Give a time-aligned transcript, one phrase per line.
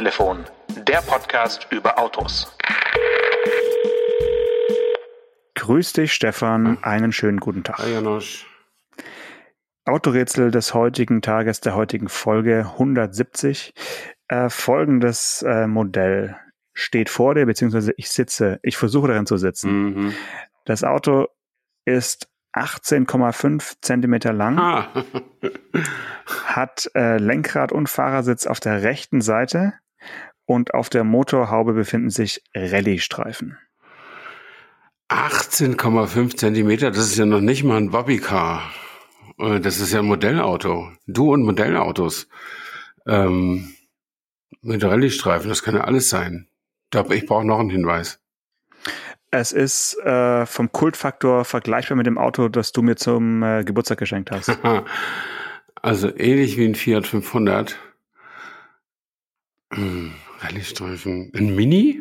[0.00, 0.46] Autotelefon,
[0.86, 2.50] der Podcast über Autos.
[5.56, 6.82] Grüß dich, Stefan.
[6.82, 7.76] Einen schönen guten Tag.
[7.80, 8.46] Hi, Janosch.
[9.84, 13.74] Autorätsel des heutigen Tages, der heutigen Folge 170.
[14.28, 16.34] Äh, folgendes äh, Modell
[16.72, 19.70] steht vor dir, beziehungsweise ich sitze, ich versuche darin zu sitzen.
[19.82, 20.14] Mhm.
[20.64, 21.26] Das Auto
[21.84, 24.88] ist 18,5 Zentimeter lang, Ah.
[26.46, 29.74] hat äh, Lenkrad und Fahrersitz auf der rechten Seite
[30.46, 33.56] und auf der Motorhaube befinden sich Rallye-Streifen.
[35.08, 38.62] 18,5 Zentimeter, das ist ja noch nicht mal ein Bobbycar.
[39.38, 40.90] Äh, Das ist ja ein Modellauto.
[41.06, 42.28] Du und Modellautos.
[43.06, 43.74] Ähm,
[44.62, 46.48] mit Rallye-Streifen, das kann ja alles sein.
[47.10, 48.20] Ich brauche noch einen Hinweis.
[49.30, 53.98] Es ist äh, vom Kultfaktor vergleichbar mit dem Auto, das du mir zum äh, Geburtstag
[53.98, 54.58] geschenkt hast.
[55.82, 57.78] Also ähnlich wie ein Fiat 500.
[59.72, 61.32] Hm, Rallye-Streifen.
[61.34, 62.00] Ein Mini?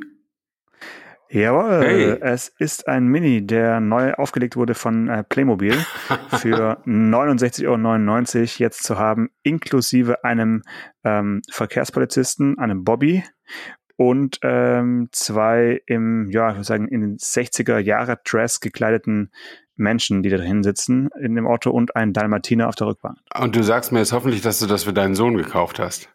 [1.32, 2.18] Jawohl, Hey.
[2.22, 5.76] es ist ein Mini, der neu aufgelegt wurde von äh, Playmobil
[6.40, 10.64] für 69,99 Euro jetzt zu haben, inklusive einem
[11.04, 13.24] ähm, Verkehrspolizisten, einem Bobby
[13.96, 19.32] und ähm, zwei im, ja, ich würde sagen, in den 60er Jahre Dress gekleideten
[19.76, 23.18] Menschen, die da drin sitzen in dem Auto und ein Dalmatiner auf der Rückbank.
[23.40, 26.10] Und du sagst mir jetzt hoffentlich, dass du das für deinen Sohn gekauft hast.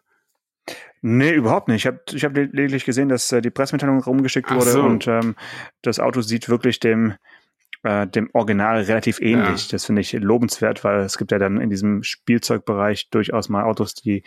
[1.01, 1.85] Nee, überhaupt nicht.
[1.85, 4.83] Ich habe ich hab lediglich gesehen, dass äh, die Pressemitteilung rumgeschickt Ach wurde so.
[4.83, 5.35] und ähm,
[5.81, 7.13] das Auto sieht wirklich dem,
[7.83, 9.65] äh, dem Original relativ ähnlich.
[9.67, 9.71] Ja.
[9.73, 13.93] Das finde ich lobenswert, weil es gibt ja dann in diesem Spielzeugbereich durchaus mal Autos,
[13.93, 14.23] die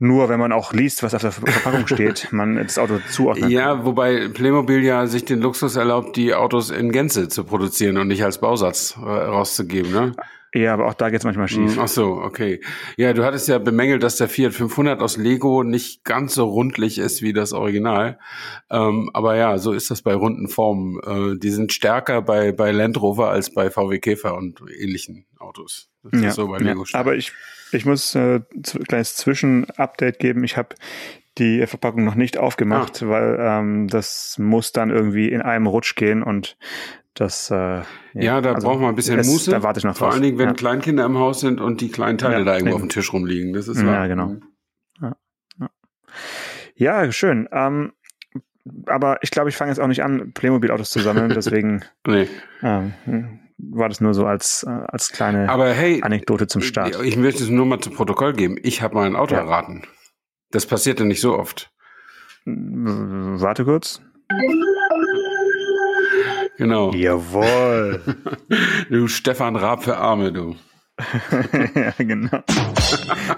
[0.00, 3.50] nur, wenn man auch liest, was auf der Ver- Verpackung steht, man das Auto zuordnen
[3.50, 8.08] Ja, wobei Playmobil ja sich den Luxus erlaubt, die Autos in Gänze zu produzieren und
[8.08, 10.12] nicht als Bausatz äh, rauszugeben, ne?
[10.54, 11.74] Ja, aber auch da geht's manchmal schief.
[11.74, 12.60] Hm, Ach so, okay.
[12.96, 16.98] Ja, du hattest ja bemängelt, dass der Fiat 500 aus Lego nicht ganz so rundlich
[16.98, 18.18] ist wie das Original.
[18.70, 21.00] Ähm, aber ja, so ist das bei runden Formen.
[21.34, 25.90] Äh, die sind stärker bei, bei Land Rover als bei VW Käfer und ähnlichen Autos.
[26.02, 26.74] Das Ja, ist so bei ja.
[26.94, 27.32] Aber ich,
[27.72, 30.44] ich muss äh, ein kleines Zwischenupdate geben.
[30.44, 30.74] Ich habe
[31.38, 33.08] die Verpackung noch nicht aufgemacht, Ah.
[33.08, 36.56] weil ähm, das muss dann irgendwie in einem Rutsch gehen und
[37.14, 37.82] das äh,
[38.14, 39.50] ja, da also braucht man ein bisschen es- Muße.
[39.50, 40.14] Da warte ich noch Vor drauf.
[40.14, 40.54] allen Dingen, wenn ja.
[40.54, 42.74] Kleinkinder im Haus sind und die kleinen Teile Ja, da irgendwo eben.
[42.76, 43.52] auf dem Tisch rumliegen.
[43.52, 44.36] Das ist Ja, genau.
[46.74, 47.48] ja, schön.
[47.52, 47.92] Ähm,
[48.86, 52.28] aber ich glaube, ich fange jetzt auch nicht an, Playmobil-Autos zu sammeln, deswegen Nee.
[52.62, 57.00] ähm, war das nur so als, äh, als kleine hey, Anekdote zum Start.
[57.02, 58.56] Ich möchte es nur mal zu Protokoll geben.
[58.62, 59.40] Ich habe mal ein Auto Ja.
[59.40, 59.82] erraten.
[60.50, 61.70] Das passiert ja nicht so oft.
[62.44, 64.00] Warte kurz.
[66.56, 66.92] Genau.
[66.92, 68.00] Jawohl.
[68.90, 70.56] Du Stefan Raab für Arme, du.
[71.74, 72.42] Ja, genau.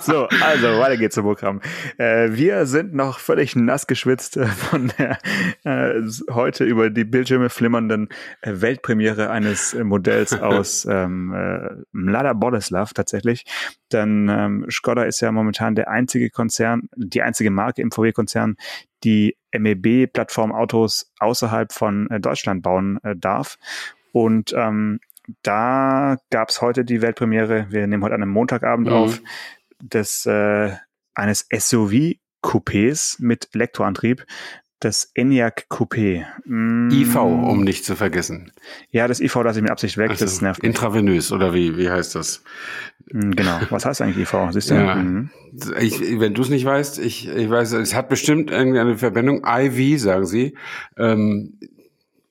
[0.00, 1.60] So, also weiter geht's zum Programm.
[1.98, 5.19] Äh, wir sind noch völlig nass geschwitzt äh, von der
[5.65, 6.00] äh,
[6.31, 8.09] heute über die Bildschirme flimmernden
[8.41, 13.44] äh, Weltpremiere eines Modells aus ähm, äh, Mlada Boleslav tatsächlich.
[13.92, 18.56] Denn ähm, Skoda ist ja momentan der einzige Konzern, die einzige Marke im VW-Konzern,
[19.04, 23.59] die MEB-Plattform-Autos außerhalb von äh, Deutschland bauen darf.
[24.12, 25.00] Und ähm,
[25.42, 27.66] da gab's heute die Weltpremiere.
[27.70, 28.92] Wir nehmen heute an einem Montagabend Mhm.
[28.92, 29.20] auf
[29.82, 30.72] des äh,
[31.14, 34.24] eines SUV-Coupés mit Elektroantrieb,
[34.78, 36.24] das Enyaq Coupé.
[36.46, 38.50] Mm, IV, um nicht zu vergessen.
[38.91, 40.08] Ja, das IV lasse ich mit Absicht weg.
[40.10, 40.68] das Also, nervt mich.
[40.70, 42.42] intravenös, oder wie, wie heißt das?
[43.12, 43.60] Mm, Genau.
[43.68, 44.34] Was heißt eigentlich IV?
[44.52, 44.74] Siehst du?
[44.76, 44.94] Ja.
[44.94, 45.30] Mhm.
[45.78, 49.44] Ich, wenn du es nicht weißt, ich, ich weiß, es hat bestimmt irgendeine Verbindung.
[49.47, 50.56] IV, sagen sie.
[50.97, 51.58] Ähm,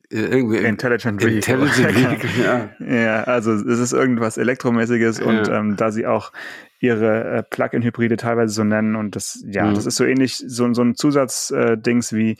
[0.09, 1.53] irgendwie Intelligent Vehicle.
[1.55, 2.69] Intelligent Vehicle, ja.
[2.79, 5.59] Ja, also es ist irgendwas Elektromäßiges und Ja.
[5.59, 6.31] ähm, da sie auch
[6.79, 9.75] ihre äh, Plug-in-Hybride teilweise so nennen und das, ja, Mhm.
[9.75, 12.37] das ist so ähnlich, so, so ein Zusatzdings äh, wie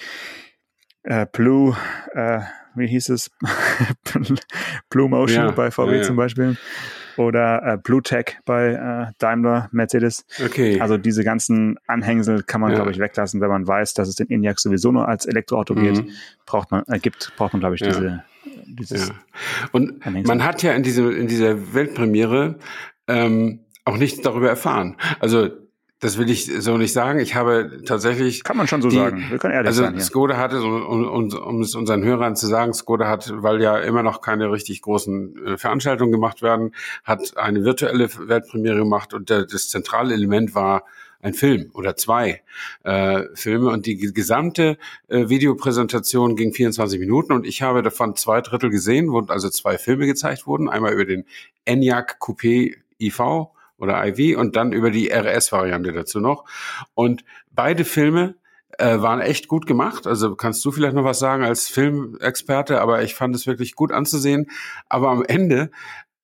[1.03, 1.75] äh, Blue,
[2.13, 2.39] äh,
[2.75, 3.31] wie hieß es?
[4.89, 6.57] Blue Motion Ja, bei VW zum Beispiel
[7.19, 8.69] oder äh, Blue Tech bei
[9.09, 10.25] äh, Daimler, Mercedes.
[10.43, 10.79] Okay.
[10.79, 12.77] Also diese ganzen Anhängsel kann man, Ja.
[12.77, 15.97] glaube ich, weglassen, wenn man weiß, dass es den Enyaq sowieso nur als Elektroauto geht.
[15.97, 16.11] Mhm.
[16.45, 17.87] Braucht man, äh, gibt, braucht man, glaube ich, Ja.
[17.87, 18.23] diese,
[18.67, 19.15] dieses Ja.
[19.73, 20.33] Und Anhängsel.
[20.33, 22.57] man hat ja in, diesem, in dieser Weltpremiere
[23.07, 24.95] ähm, auch nichts darüber erfahren.
[25.19, 25.49] Also
[26.01, 27.19] das will ich so nicht sagen.
[27.19, 29.25] Ich habe tatsächlich Kann man schon so Die- sagen.
[29.29, 30.03] Wir können ehrlich also sein hier.
[30.03, 34.01] Skoda hatte, um, um, um es unseren Hörern zu sagen, Skoda hat, weil ja immer
[34.03, 36.73] noch keine richtig großen äh, Veranstaltungen gemacht werden,
[37.03, 40.83] hat eine virtuelle Weltpremiere gemacht und der, das zentrale Element war
[41.21, 42.41] ein Film oder zwei
[42.85, 44.77] äh, Filme und die ge- gesamte
[45.09, 49.77] äh, Videopräsentation ging 24 Minuten und ich habe davon zwei Drittel gesehen, wo also zwei
[49.77, 51.25] Filme gezeigt wurden, einmal über den
[51.65, 53.19] Enyaq Coupé IV
[53.79, 56.45] oder IV und dann über die RS-Variante dazu noch.
[56.93, 58.35] Und beide Filme
[58.77, 60.07] äh, waren echt gut gemacht.
[60.07, 63.91] Also kannst du vielleicht noch was sagen als Filmexperte, aber ich fand es wirklich gut
[63.91, 64.49] anzusehen.
[64.87, 65.71] Aber am Ende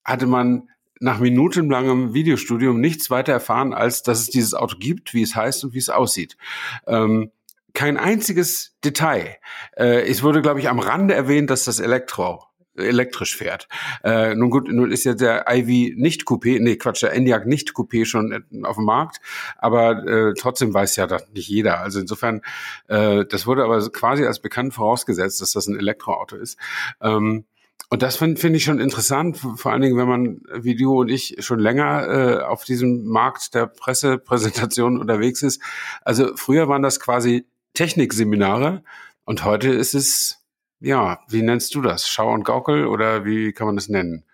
[0.04, 0.70] hatte man
[1.00, 5.66] nach minutenlangem Videostudium nichts weiter erfahren, als dass es dieses Auto gibt, wie es heißt
[5.66, 6.38] und wie es aussieht.
[6.88, 7.32] Ähm,
[7.74, 9.36] kein einziges Detail.
[9.76, 12.46] Äh, es wurde, glaube ich, am Rande erwähnt, dass das Elektro
[12.78, 13.68] elektrisch fährt.
[14.04, 17.72] Äh, nun gut, nun ist ja der Ivy nicht Coupé, nee, Quatsch, der Enyaq nicht
[17.72, 19.22] Coupé schon auf dem Markt,
[19.58, 21.80] aber äh, trotzdem weiß ja das nicht jeder.
[21.80, 22.42] Also insofern,
[22.88, 26.58] äh, das wurde aber quasi als bekannt vorausgesetzt, dass das ein Elektroauto ist.
[27.02, 27.46] Ähm,
[27.90, 31.10] und das finde find ich schon interessant, vor allen Dingen, wenn man wie du und
[31.10, 35.62] ich schon länger äh, auf diesem Markt der Pressepräsentation unterwegs ist.
[36.02, 38.84] Also früher waren das quasi Technikseminare
[39.24, 40.45] und heute ist es
[40.80, 42.08] ja, wie nennst du das?
[42.08, 44.26] Schau und Gaukel oder wie kann man das nennen?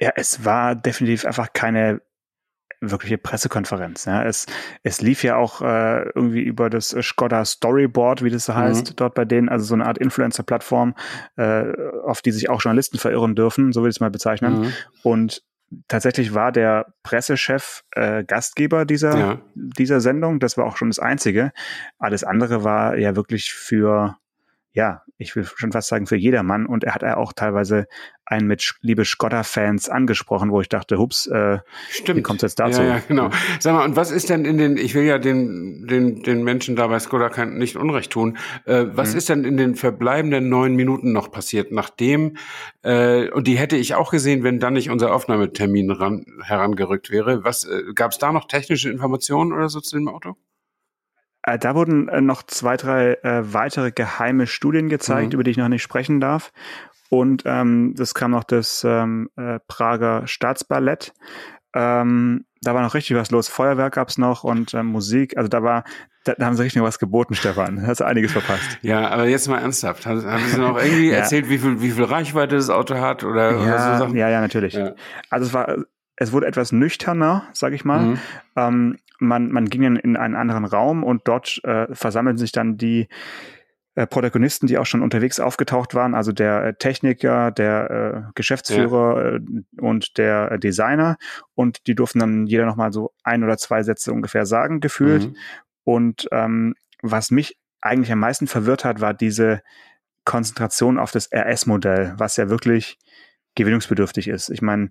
[0.00, 2.00] Ja, es war definitiv einfach keine
[2.80, 4.04] wirkliche Pressekonferenz.
[4.04, 4.24] Ja.
[4.24, 4.46] Es,
[4.82, 8.96] es lief ja auch äh, irgendwie über das Skoda Storyboard, wie das so heißt, mhm.
[8.96, 10.94] dort bei denen, also so eine Art Influencer-Plattform,
[11.36, 11.72] äh,
[12.04, 14.60] auf die sich auch Journalisten verirren dürfen, so will ich es mal bezeichnen.
[14.60, 14.72] Mhm.
[15.02, 15.42] Und
[15.88, 19.40] tatsächlich war der Pressechef äh, Gastgeber dieser, ja.
[19.54, 20.40] dieser Sendung.
[20.40, 21.52] Das war auch schon das Einzige.
[21.98, 24.16] Alles andere war ja wirklich für
[24.74, 26.66] ja, ich will schon fast sagen, für jedermann.
[26.66, 27.86] Und er hat ja auch teilweise
[28.26, 31.58] einen mit liebe Skoda-Fans angesprochen, wo ich dachte, hups, äh,
[31.90, 32.18] Stimmt.
[32.18, 32.82] wie kommt jetzt dazu?
[32.82, 33.30] Ja, ja, genau.
[33.60, 36.74] Sag mal, und was ist denn in den, ich will ja den, den, den Menschen
[36.74, 39.18] da bei Skoda kein, nicht Unrecht tun, äh, was mhm.
[39.18, 42.36] ist denn in den verbleibenden neun Minuten noch passiert, nachdem,
[42.82, 47.44] äh, und die hätte ich auch gesehen, wenn dann nicht unser Aufnahmetermin ran, herangerückt wäre.
[47.44, 50.36] Was, äh, gab es da noch technische Informationen oder so zu dem Auto?
[51.46, 55.34] Äh, da wurden äh, noch zwei, drei äh, weitere geheime Studien gezeigt, mhm.
[55.34, 56.52] über die ich noch nicht sprechen darf.
[57.10, 61.12] Und ähm, das kam noch das ähm, äh, Prager Staatsballett.
[61.74, 63.48] Ähm, da war noch richtig was los.
[63.48, 65.36] Feuerwerk gab's noch und äh, Musik.
[65.36, 65.84] Also da war,
[66.24, 67.76] da, da haben sie richtig was geboten, Stefan.
[67.76, 68.78] Da hast du einiges verpasst.
[68.80, 70.06] Ja, aber jetzt mal ernsthaft.
[70.06, 71.18] Haben, haben Sie noch irgendwie ja.
[71.18, 74.16] erzählt, wie viel, wie viel Reichweite das Auto hat oder, ja, oder so Sachen?
[74.16, 74.74] Ja, ja, natürlich.
[74.74, 74.94] Ja.
[75.28, 75.76] Also es war,
[76.16, 78.00] es wurde etwas nüchterner, sag ich mal.
[78.00, 78.18] Mhm.
[78.56, 82.76] Ähm, man, man ging in, in einen anderen Raum und dort äh, versammeln sich dann
[82.76, 83.08] die
[83.96, 89.32] äh, Protagonisten, die auch schon unterwegs aufgetaucht waren, also der äh, Techniker, der äh, Geschäftsführer
[89.32, 89.36] ja.
[89.36, 89.40] äh,
[89.80, 91.16] und der äh, Designer.
[91.54, 95.28] Und die durften dann jeder nochmal so ein oder zwei Sätze ungefähr sagen, gefühlt.
[95.28, 95.36] Mhm.
[95.84, 99.62] Und ähm, was mich eigentlich am meisten verwirrt hat, war diese
[100.24, 102.98] Konzentration auf das RS-Modell, was ja wirklich
[103.54, 104.48] gewinnungsbedürftig ist.
[104.48, 104.90] Ich meine,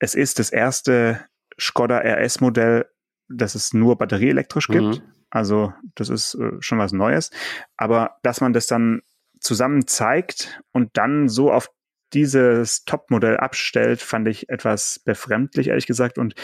[0.00, 1.24] es ist das erste
[1.58, 2.86] Skoda RS-Modell,
[3.28, 4.98] dass es nur batterieelektrisch gibt.
[4.98, 5.02] Mhm.
[5.30, 7.30] Also das ist äh, schon was Neues.
[7.76, 9.02] Aber dass man das dann
[9.40, 11.68] zusammen zeigt und dann so auf
[12.14, 16.18] dieses Top-Modell abstellt, fand ich etwas befremdlich, ehrlich gesagt.
[16.18, 16.34] Und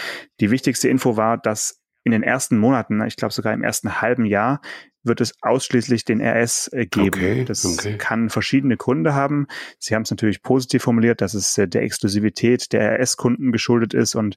[0.41, 4.27] die wichtigste Info war, dass in den ersten Monaten, ich glaube sogar im ersten halben
[4.27, 4.61] Jahr,
[5.03, 7.09] wird es ausschließlich den RS äh, geben.
[7.15, 7.97] Okay, das okay.
[7.99, 9.47] kann verschiedene Gründe haben.
[9.79, 14.15] Sie haben es natürlich positiv formuliert, dass es äh, der Exklusivität der RS-Kunden geschuldet ist
[14.15, 14.37] und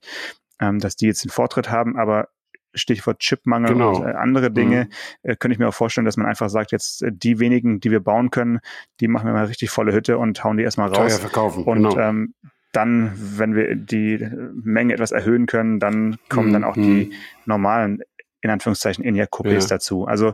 [0.59, 1.97] ähm, dass die jetzt den Vortritt haben.
[1.97, 2.29] Aber
[2.73, 3.95] Stichwort Chipmangel genau.
[3.95, 4.89] und äh, andere Dinge,
[5.23, 5.31] mhm.
[5.31, 7.91] äh, könnte ich mir auch vorstellen, dass man einfach sagt, jetzt äh, die wenigen, die
[7.91, 8.59] wir bauen können,
[8.99, 10.97] die machen wir mal richtig volle Hütte und hauen die erstmal raus.
[10.97, 11.99] Teuer verkaufen, und genau.
[11.99, 12.33] ähm,
[12.73, 16.53] dann, wenn wir die Menge etwas erhöhen können, dann kommen mhm.
[16.53, 17.13] dann auch die mhm.
[17.45, 18.01] normalen,
[18.41, 19.67] in Anführungszeichen, Enyaq-Coupés ja.
[19.67, 20.05] dazu.
[20.05, 20.33] Also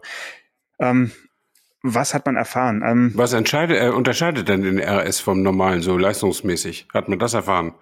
[0.80, 1.12] ähm,
[1.84, 2.82] was hat man erfahren?
[2.86, 6.88] Ähm, was entscheidet, äh, unterscheidet denn den RS vom normalen so leistungsmäßig?
[6.94, 7.76] Hat man das erfahren?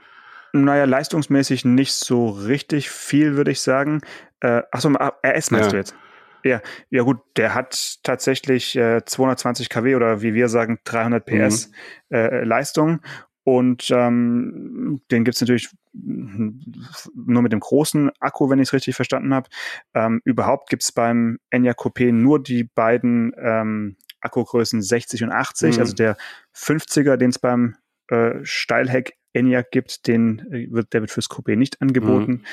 [0.54, 4.02] Naja, leistungsmäßig nicht so richtig viel, würde ich sagen.
[4.42, 5.72] Äh, achso, RS meinst ja.
[5.72, 5.96] du jetzt?
[6.44, 11.70] Ja, ja gut, der hat tatsächlich äh, 220 kW oder wie wir sagen 300 PS
[12.10, 12.16] mhm.
[12.16, 13.02] äh, Leistung
[13.44, 19.34] und ähm, den gibt's natürlich nur mit dem großen Akku, wenn ich es richtig verstanden
[19.34, 19.50] habe.
[19.94, 25.76] Ähm, überhaupt gibt's beim Enyaq Coupé nur die beiden ähm, Akkugrößen 60 und 80.
[25.76, 25.82] Mhm.
[25.82, 26.18] Also der
[26.56, 27.76] 50er, den es beim
[28.10, 32.32] äh, Steilheck Enyaq gibt, den äh, wird, der wird fürs Coupé nicht angeboten.
[32.32, 32.46] Mhm.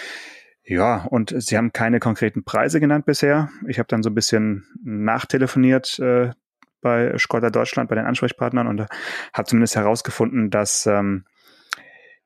[0.64, 3.48] Ja, und sie haben keine konkreten Preise genannt bisher.
[3.66, 6.30] Ich habe dann so ein bisschen nachtelefoniert äh,
[6.82, 8.86] bei Skoda Deutschland, bei den Ansprechpartnern und
[9.32, 11.24] habe zumindest herausgefunden, dass ähm,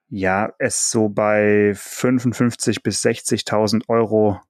[0.08, 4.40] ja es so bei 55 bis 60.000 Euro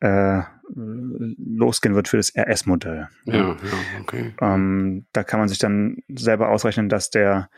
[0.00, 0.42] äh,
[0.74, 3.08] losgehen wird für das RS-Modell.
[3.24, 3.56] Ja, ja,
[4.00, 4.34] okay.
[4.40, 7.48] Ähm, da kann man sich dann selber ausrechnen, dass der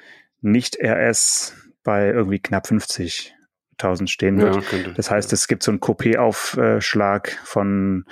[0.43, 1.55] Nicht-RS
[1.87, 4.57] bei irgendwie knapp 50.000 stehen wird.
[4.73, 8.05] Ja, das heißt, es gibt so einen Coupé-Aufschlag von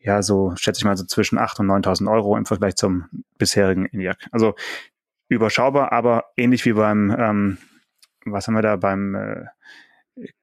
[0.00, 3.86] ja, so schätze ich mal so zwischen 8.000 und 9.000 Euro im Vergleich zum bisherigen
[3.86, 4.28] ENIAC.
[4.32, 4.54] Also
[5.28, 7.58] überschaubar, aber ähnlich wie beim, ähm,
[8.24, 9.44] was haben wir da beim äh,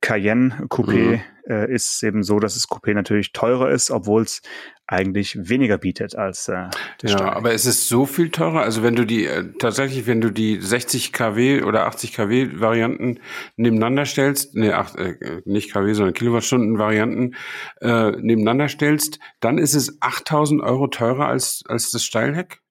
[0.02, 1.22] Cayenne Coupé mhm.
[1.48, 4.42] äh, ist eben so, dass das Coupé natürlich teurer ist, obwohl es
[4.88, 8.62] eigentlich weniger bietet als äh, das Ja, aber ist es so viel teurer?
[8.62, 13.20] Also wenn du die äh, tatsächlich, wenn du die 60 kW oder 80 kW Varianten
[13.56, 17.36] nebeneinander stellst, nee, ach, äh, nicht kW, sondern Kilowattstunden Varianten
[17.82, 22.62] äh, nebeneinander stellst, dann ist es 8000 Euro teurer als als das Steilheck?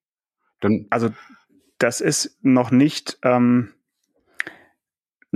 [0.61, 1.11] Dann also
[1.79, 3.75] das ist noch nicht ähm,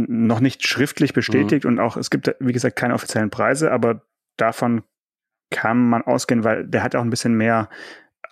[0.06, 1.70] noch nicht schriftlich bestätigt mhm.
[1.70, 4.02] und auch es gibt, wie gesagt, keine offiziellen Preise, aber
[4.36, 4.82] davon
[5.50, 7.68] kann man ausgehen, weil der hat auch ein bisschen mehr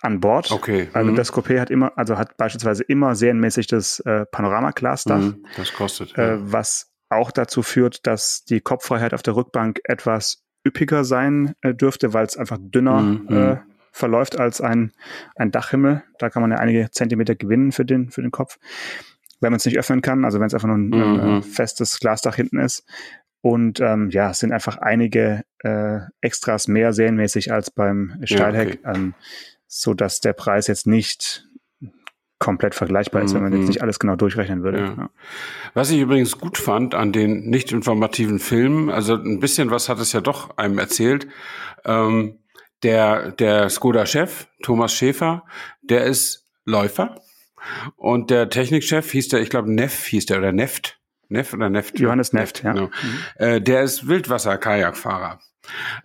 [0.01, 0.51] an Bord.
[0.51, 0.89] Okay.
[0.93, 1.15] Also mhm.
[1.15, 5.19] das Coupé hat immer, also hat beispielsweise immer serienmäßig das äh, Panorama-Glasdach.
[5.19, 6.17] Mhm, das kostet.
[6.17, 11.73] Äh, was auch dazu führt, dass die Kopffreiheit auf der Rückbank etwas üppiger sein äh,
[11.73, 13.59] dürfte, weil es einfach dünner mhm, äh, mhm.
[13.91, 14.91] verläuft als ein,
[15.35, 16.03] ein Dachhimmel.
[16.19, 18.59] Da kann man ja einige Zentimeter gewinnen für den, für den Kopf
[19.39, 21.19] wenn man es nicht öffnen kann, also wenn es einfach nur ein, mhm.
[21.19, 22.85] ein, festes Glasdach hinten ist.
[23.41, 28.89] Und ähm, ja, es sind einfach einige äh, Extras mehr serienmäßig als beim Steilheck, ja,
[28.89, 28.99] okay.
[28.99, 29.13] ähm,
[29.67, 31.47] so dass der Preis jetzt nicht
[32.39, 33.67] komplett vergleichbar ist, wenn man jetzt mhm.
[33.67, 34.79] nicht alles genau durchrechnen würde.
[34.79, 34.93] Ja.
[34.95, 35.09] Ja.
[35.73, 39.99] Was ich übrigens gut fand an den nicht informativen Filmen, also ein bisschen was hat
[39.99, 41.27] es ja doch einem erzählt.
[41.83, 42.39] Ähm,
[42.83, 45.45] der der Skoda-Chef Thomas Schäfer,
[45.81, 47.15] der ist Läufer
[47.95, 50.99] und der Technikchef hieß der, ich glaube, Neff hieß der oder Neft.
[51.29, 51.99] Neff oder Neft?
[51.99, 52.73] Johannes Neft, ja.
[52.73, 52.87] Genau.
[52.87, 53.19] Mhm.
[53.35, 55.39] Äh, der ist Wildwasser-Kajakfahrer.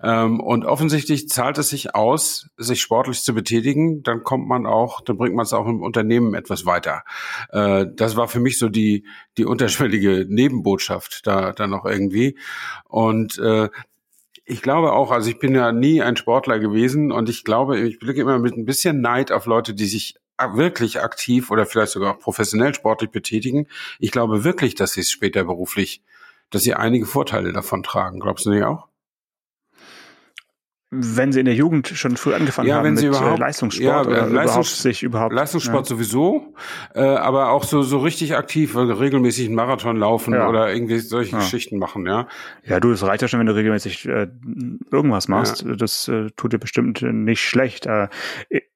[0.02, 4.02] Ähm, und offensichtlich zahlt es sich aus, sich sportlich zu betätigen.
[4.02, 7.04] Dann kommt man auch, dann bringt man es auch im Unternehmen etwas weiter.
[7.50, 9.06] Äh, das war für mich so die,
[9.38, 12.38] die unterschwellige Nebenbotschaft da, da noch irgendwie.
[12.84, 13.68] Und äh,
[14.44, 17.98] ich glaube auch, also ich bin ja nie ein Sportler gewesen und ich glaube, ich
[18.00, 20.16] blicke immer mit ein bisschen Neid auf Leute, die sich
[20.56, 23.66] wirklich aktiv oder vielleicht sogar professionell sportlich betätigen.
[23.98, 26.02] Ich glaube wirklich, dass sie es später beruflich,
[26.50, 28.20] dass sie einige Vorteile davon tragen.
[28.20, 28.91] Glaubst du nicht auch?
[30.94, 33.38] Wenn sie in der Jugend schon früh angefangen ja, haben wenn sie mit äh, überhaupt,
[33.38, 35.96] Leistungssport ja, oder Leistungs überhaupt sich überhaupt Leistungssport ja.
[35.96, 36.54] sowieso,
[36.94, 40.46] äh, aber auch so so richtig aktiv, weil regelmäßig einen Marathon laufen ja.
[40.50, 42.28] oder irgendwie solche Geschichten machen, ja.
[42.64, 44.28] Ja, du, das reicht ja schon, wenn du regelmäßig äh,
[44.90, 45.64] irgendwas machst.
[45.78, 47.86] Das äh, tut dir bestimmt nicht schlecht.
[47.86, 48.08] Äh,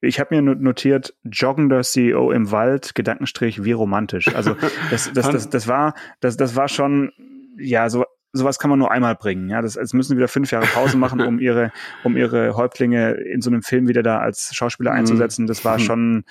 [0.00, 4.34] ich habe mir notiert, joggender CEO im Wald, Gedankenstrich, wie romantisch.
[4.34, 4.56] Also
[4.90, 7.12] das, das, das, das war, das, das war schon
[7.58, 8.04] ja, so
[8.36, 9.48] sowas kann man nur einmal bringen.
[9.48, 11.72] Ja, das, das müssen wieder fünf Jahre Pause machen, um ihre,
[12.04, 14.98] um ihre Häuptlinge in so einem Film wieder da als Schauspieler mhm.
[14.98, 15.46] einzusetzen.
[15.46, 15.82] Das war mhm.
[15.82, 16.24] schon,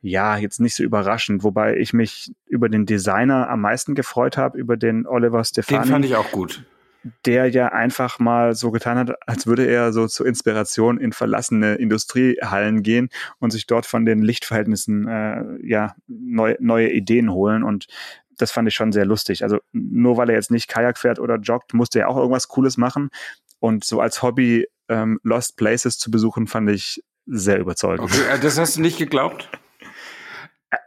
[0.00, 4.58] ja, jetzt nicht so überraschend, wobei ich mich über den Designer am meisten gefreut habe,
[4.58, 5.82] über den Oliver Stefani.
[5.84, 6.64] Den fand ich auch gut.
[7.24, 11.76] Der ja einfach mal so getan hat, als würde er so zur Inspiration in verlassene
[11.76, 17.62] Industriehallen gehen und sich dort von den Lichtverhältnissen äh, ja neu, neue Ideen holen.
[17.62, 17.86] Und
[18.36, 19.42] das fand ich schon sehr lustig.
[19.42, 22.76] Also nur weil er jetzt nicht Kajak fährt oder joggt, musste er auch irgendwas Cooles
[22.76, 23.10] machen.
[23.58, 28.10] Und so als Hobby ähm, Lost Places zu besuchen, fand ich sehr überzeugend.
[28.10, 29.50] Okay, äh, das hast du nicht geglaubt?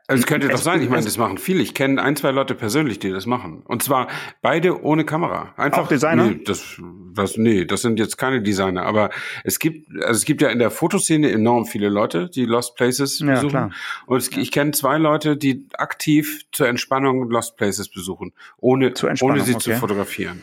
[0.09, 1.61] Also es könnte doch sein, ich meine, das machen viele.
[1.61, 3.61] Ich kenne ein, zwei Leute persönlich, die das machen.
[3.65, 4.07] Und zwar
[4.41, 5.53] beide ohne Kamera.
[5.55, 6.25] Einfach Auch Designer?
[6.25, 6.81] Nee, das,
[7.13, 8.87] das, nee, das sind jetzt keine Designer.
[8.87, 9.11] Aber
[9.43, 13.19] es gibt, also es gibt ja in der Fotoszene enorm viele Leute, die Lost Places
[13.19, 13.43] besuchen.
[13.43, 13.71] Ja, klar.
[14.07, 19.41] Und es, ich kenne zwei Leute, die aktiv zur Entspannung Lost Places besuchen, ohne, ohne
[19.41, 19.61] sie okay.
[19.61, 20.41] zu fotografieren.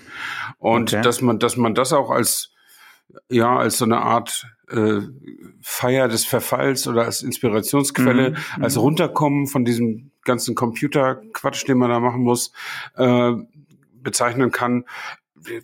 [0.59, 1.03] Und okay.
[1.03, 2.53] dass man, dass man das auch als
[3.29, 5.01] ja als so eine Art äh,
[5.61, 8.63] Feier des Verfalls oder als Inspirationsquelle, mhm.
[8.63, 12.53] als Runterkommen von diesem ganzen Computerquatsch, den man da machen muss,
[12.97, 13.33] äh,
[13.95, 14.85] bezeichnen kann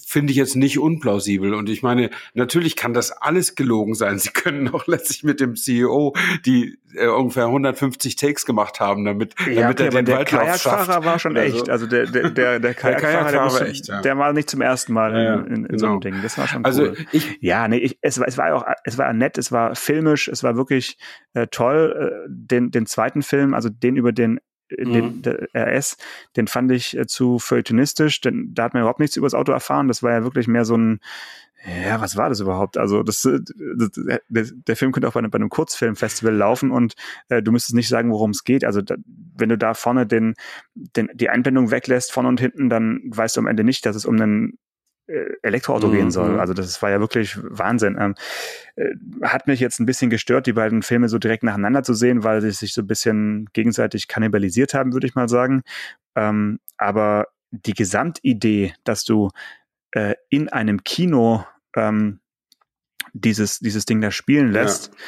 [0.07, 1.55] finde ich jetzt nicht unplausibel.
[1.55, 4.19] Und ich meine, natürlich kann das alles gelogen sein.
[4.19, 9.35] Sie können auch letztlich mit dem CEO, die äh, ungefähr 150 Takes gemacht haben, damit,
[9.41, 11.71] ja, damit okay, er den der Kajakfahrer war schon echt.
[11.71, 14.01] Also der, der, der, der Kajakfahrer, der, Kajak war echt, ja.
[14.01, 15.79] der war nicht zum ersten Mal ja, in, in, genau.
[15.79, 16.01] so einem.
[16.01, 16.23] Ding.
[16.23, 16.97] Das war schon also cool.
[17.13, 20.29] Ich, ja, nee, ich, es, war, es war auch, es war nett, es war filmisch,
[20.29, 20.99] es war wirklich
[21.35, 22.27] äh, toll.
[22.27, 24.39] Äh, den, den zweiten Film, also den über den
[24.79, 25.47] den, mhm.
[25.57, 25.97] RS,
[26.37, 29.53] den fand ich äh, zu feuilletonistisch, denn da hat man überhaupt nichts über das Auto
[29.53, 29.89] erfahren.
[29.89, 31.01] Das war ja wirklich mehr so ein,
[31.65, 32.77] ja, was war das überhaupt?
[32.77, 33.39] Also das, äh,
[33.77, 36.95] das der, der, Film könnte auch bei einem, bei einem Kurzfilmfestival laufen und
[37.29, 38.65] äh, du müsstest nicht sagen, worum es geht.
[38.65, 38.97] Also da,
[39.37, 40.35] wenn du da vorne den,
[40.75, 44.07] den, die Einblendung weglässt, vorne und hinten, dann weißt du am Ende nicht, dass es
[44.07, 44.57] um einen äh,
[45.07, 45.93] Elektroauto mhm.
[45.93, 46.39] gehen soll.
[46.39, 47.97] Also das war ja wirklich Wahnsinn.
[47.99, 48.15] Ähm,
[48.77, 52.25] äh, hat mich jetzt ein bisschen gestört, die beiden Filme so direkt nacheinander zu sehen,
[52.25, 55.63] weil sie sich so ein bisschen gegenseitig kannibalisiert haben, würde ich mal sagen.
[56.15, 59.31] Ähm, aber die Gesamtidee, dass du
[59.93, 61.45] äh, in einem Kino
[61.77, 62.21] ähm,
[63.13, 64.99] dieses, dieses Ding da spielen lässt ja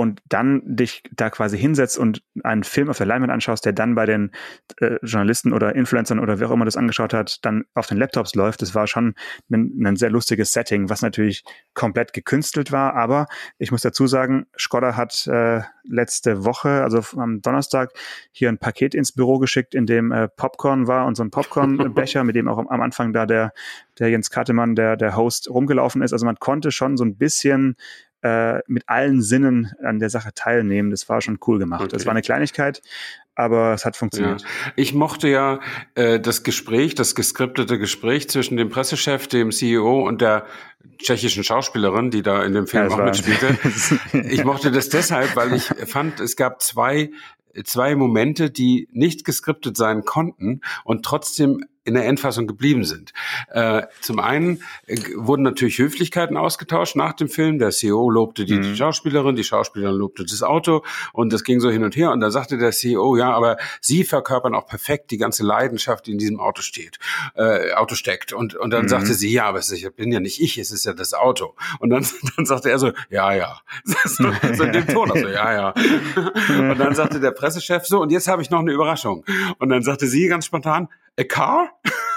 [0.00, 3.94] und dann dich da quasi hinsetzt und einen Film auf der Leinwand anschaust, der dann
[3.94, 4.30] bei den
[4.78, 8.34] äh, Journalisten oder Influencern oder wer auch immer das angeschaut hat, dann auf den Laptops
[8.34, 8.62] läuft.
[8.62, 9.14] Das war schon
[9.50, 12.94] ein, ein sehr lustiges Setting, was natürlich komplett gekünstelt war.
[12.96, 13.26] Aber
[13.58, 17.92] ich muss dazu sagen, Skoda hat äh, letzte Woche, also am Donnerstag,
[18.32, 22.24] hier ein Paket ins Büro geschickt, in dem äh, Popcorn war und so ein Popcornbecher,
[22.24, 23.52] mit dem auch am Anfang da der,
[23.98, 26.14] der Jens Kattemann, der, der Host, rumgelaufen ist.
[26.14, 27.76] Also man konnte schon so ein bisschen
[28.22, 30.90] äh, mit allen Sinnen an der Sache teilnehmen.
[30.90, 31.82] Das war schon cool gemacht.
[31.82, 31.92] Okay.
[31.92, 32.82] Das war eine Kleinigkeit,
[33.34, 34.42] aber es hat funktioniert.
[34.42, 34.48] Ja.
[34.76, 35.60] Ich mochte ja
[35.94, 40.46] äh, das Gespräch, das geskriptete Gespräch zwischen dem Pressechef, dem CEO und der
[40.98, 43.58] tschechischen Schauspielerin, die da in dem Film ja, auch mitspielte.
[44.28, 47.10] ich mochte das deshalb, weil ich fand, es gab zwei
[47.64, 53.12] zwei Momente, die nicht geskriptet sein konnten und trotzdem in der Endfassung geblieben sind.
[53.48, 57.58] Äh, zum einen äh, wurden natürlich Höflichkeiten ausgetauscht nach dem Film.
[57.58, 58.62] Der CEO lobte die, mhm.
[58.62, 62.10] die Schauspielerin, die Schauspielerin lobte das Auto und das ging so hin und her.
[62.12, 66.12] Und da sagte der CEO, ja, aber Sie verkörpern auch perfekt die ganze Leidenschaft, die
[66.12, 66.98] in diesem Auto steht,
[67.34, 68.32] äh, Auto steckt.
[68.32, 68.88] Und, und dann mhm.
[68.88, 71.14] sagte sie, ja, aber es ist, ich bin ja nicht ich, es ist ja das
[71.14, 71.54] Auto.
[71.78, 72.06] Und dann,
[72.36, 73.60] dann sagte er so, ja, ja.
[73.84, 75.74] so, so in dem Ton, also, ja, ja.
[76.70, 79.24] Und dann sagte der Pressechef so, und jetzt habe ich noch eine Überraschung.
[79.58, 81.70] Und dann sagte sie ganz spontan, A Car?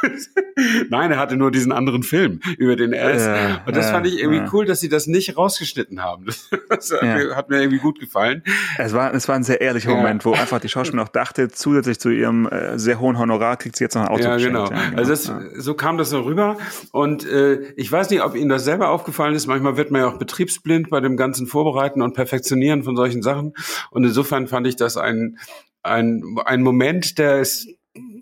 [0.89, 3.25] Nein, er hatte nur diesen anderen Film, über den ist.
[3.25, 4.49] Ja, und das ja, fand ich irgendwie ja.
[4.53, 6.25] cool, dass sie das nicht rausgeschnitten haben.
[6.25, 8.43] Das, das hat, mir, hat, mir, irgendwie gut gefallen.
[8.77, 11.99] Es war, es war ein sehr ehrlicher Moment, wo einfach die Schauspielerin auch dachte, zusätzlich
[11.99, 14.23] zu ihrem äh, sehr hohen Honorar kriegt sie jetzt noch ein Auto.
[14.23, 14.69] Ja, genau.
[14.69, 14.81] genau.
[14.95, 16.57] Also das, so kam das so rüber.
[16.91, 19.47] Und äh, ich weiß nicht, ob Ihnen das selber aufgefallen ist.
[19.47, 23.53] Manchmal wird man ja auch betriebsblind bei dem ganzen Vorbereiten und Perfektionieren von solchen Sachen.
[23.89, 25.37] Und insofern fand ich das ein,
[25.81, 27.67] ein, ein Moment, der ist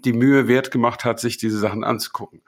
[0.02, 2.42] die Mühe wert gemacht hat, sich diese Sachen anzugucken.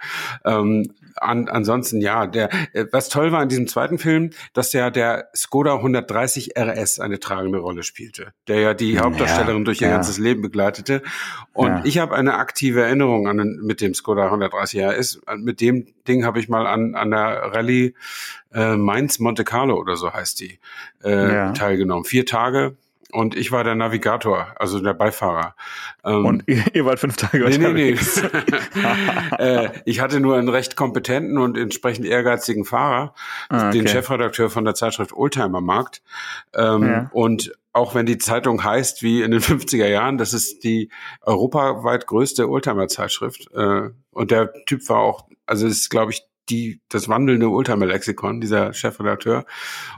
[0.45, 4.89] Ähm, an, ansonsten ja, der äh, was toll war in diesem zweiten Film, dass ja
[4.89, 9.87] der Skoda 130 RS eine tragende Rolle spielte, der ja die Hauptdarstellerin ja, durch ihr
[9.87, 9.95] ja.
[9.95, 11.01] ganzes Leben begleitete.
[11.53, 11.81] Und ja.
[11.85, 15.21] ich habe eine aktive Erinnerung an mit dem Skoda 130 RS.
[15.37, 17.93] Mit dem Ding habe ich mal an an der Rallye
[18.53, 20.59] äh, Mainz Monte Carlo oder so heißt die
[21.01, 22.05] äh, teilgenommen.
[22.05, 22.75] Vier Tage
[23.13, 25.55] und ich war der Navigator, also der Beifahrer.
[26.03, 28.21] Ähm, und ihr, wart fünf Tage nee, unterwegs?
[28.21, 28.29] Nee,
[29.37, 29.37] nee.
[29.65, 33.13] äh, ich hatte nur einen recht kompetenten und entsprechend ehrgeizigen Fahrer,
[33.49, 33.77] ah, okay.
[33.77, 36.01] den Chefredakteur von der Zeitschrift Oldtimer Markt.
[36.53, 37.09] Ähm, ja.
[37.13, 40.89] Und auch wenn die Zeitung heißt wie in den 50er Jahren, das ist die
[41.21, 43.51] europaweit größte Oldtimer-Zeitschrift.
[43.53, 48.41] Äh, und der Typ war auch, also es ist, glaube ich, die, das wandelnde Oldtimer-Lexikon,
[48.41, 49.45] dieser Chefredakteur.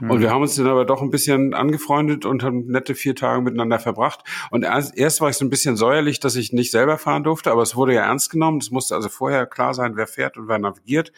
[0.00, 0.10] Mhm.
[0.10, 3.42] Und wir haben uns dann aber doch ein bisschen angefreundet und haben nette vier Tage
[3.42, 4.20] miteinander verbracht.
[4.50, 7.50] Und erst, erst war ich so ein bisschen säuerlich, dass ich nicht selber fahren durfte,
[7.50, 8.58] aber es wurde ja ernst genommen.
[8.58, 11.12] Es musste also vorher klar sein, wer fährt und wer navigiert.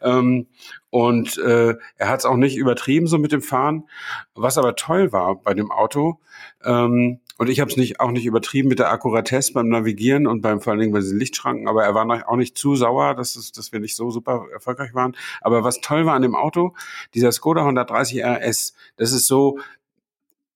[0.00, 0.48] Ähm,
[0.90, 3.88] und äh, er hat es auch nicht übertrieben so mit dem Fahren.
[4.34, 6.20] Was aber toll war bei dem Auto,
[6.64, 10.42] ähm, und ich habe es nicht, auch nicht übertrieben mit der Akkuratesse beim Navigieren und
[10.42, 13.14] beim vor allen Dingen bei diesen Lichtschranken, aber er war noch, auch nicht zu sauer,
[13.14, 15.16] dass, es, dass wir nicht so super erfolgreich waren.
[15.40, 16.74] Aber was toll war an dem Auto,
[17.14, 19.58] dieser Skoda 130 RS, das ist so,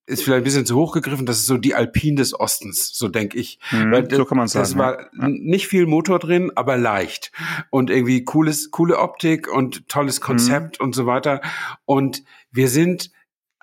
[0.06, 3.08] ist vielleicht ein bisschen zu hoch gegriffen, das ist so die Alpine des Ostens, so
[3.08, 3.58] denke ich.
[3.72, 4.62] Mhm, Weil, so kann man sagen.
[4.62, 5.28] Das war ja.
[5.28, 7.32] nicht viel Motor drin, aber leicht.
[7.70, 10.86] Und irgendwie cooles, coole Optik und tolles Konzept mhm.
[10.86, 11.40] und so weiter.
[11.84, 13.10] Und wir sind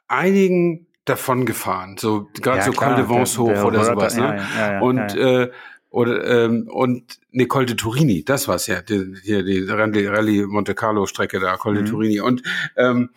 [0.10, 4.16] einigen davon gefahren, so gerade ja, so Col de Vence hoch der, oder sowas.
[4.16, 4.44] Ne?
[4.58, 5.52] Ja, ja, und Äh,
[5.90, 10.46] oder ähm, und ne Col de Turini, das war's ja, die, hier die Rallye, Rallye
[10.48, 11.88] Monte Carlo Strecke da, Col de mhm.
[11.88, 12.42] Turini und
[12.76, 13.12] ähm,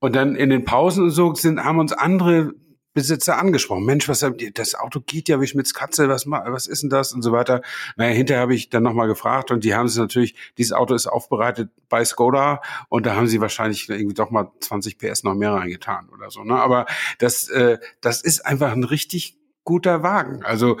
[0.00, 2.54] und dann in den Pausen und so sind haben uns andere
[2.92, 3.84] Besitzer angesprochen.
[3.84, 4.24] Mensch, was
[4.54, 7.62] das Auto geht ja wie Schmitz Katze, was was ist denn das und so weiter.
[7.96, 11.06] Naja, hinterher habe ich dann nochmal gefragt und die haben es natürlich, dieses Auto ist
[11.06, 15.52] aufbereitet bei Skoda und da haben sie wahrscheinlich irgendwie doch mal 20 PS noch mehr
[15.52, 16.42] reingetan oder so.
[16.42, 16.54] Ne?
[16.54, 16.86] Aber
[17.18, 20.44] das, äh, das ist einfach ein richtig guter Wagen.
[20.44, 20.78] Also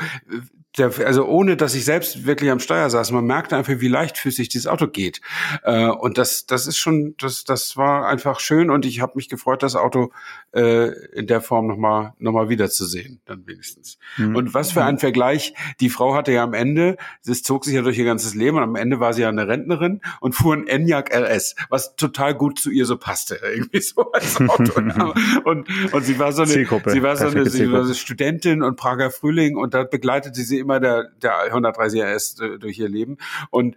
[0.80, 4.48] der, also ohne, dass ich selbst wirklich am Steuer saß, man merkte einfach, wie leichtfüßig
[4.48, 5.20] dieses Auto geht.
[5.62, 9.28] Äh, und das, das ist schon, das, das war einfach schön und ich habe mich
[9.28, 10.10] gefreut, das Auto
[10.52, 13.98] äh, in der Form nochmal noch mal wiederzusehen, dann wenigstens.
[14.16, 14.36] Mhm.
[14.36, 17.82] Und was für ein Vergleich, die Frau hatte ja am Ende, das zog sich ja
[17.82, 20.66] durch ihr ganzes Leben und am Ende war sie ja eine Rentnerin und fuhr ein
[20.66, 24.80] Enyaq RS, was total gut zu ihr so passte, irgendwie so als Auto.
[25.44, 28.76] und, und sie war so eine, sie war so eine, sie war so Studentin und
[28.76, 33.16] Prager Frühling und da begleitete sie immer der, der 130 RS durch ihr Leben.
[33.50, 33.76] Und